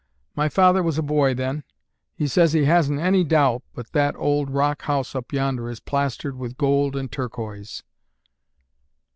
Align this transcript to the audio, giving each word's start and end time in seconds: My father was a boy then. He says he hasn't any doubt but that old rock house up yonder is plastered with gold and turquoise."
My 0.35 0.49
father 0.49 0.81
was 0.81 0.97
a 0.97 1.03
boy 1.03 1.35
then. 1.35 1.63
He 2.15 2.25
says 2.27 2.53
he 2.53 2.63
hasn't 2.65 2.99
any 2.99 3.23
doubt 3.23 3.61
but 3.75 3.91
that 3.91 4.15
old 4.17 4.49
rock 4.49 4.81
house 4.81 5.13
up 5.13 5.31
yonder 5.31 5.69
is 5.69 5.79
plastered 5.79 6.35
with 6.37 6.57
gold 6.57 6.95
and 6.95 7.11
turquoise." 7.11 7.83